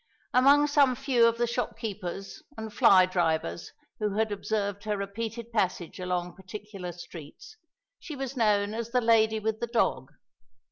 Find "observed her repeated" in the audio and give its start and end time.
4.31-5.51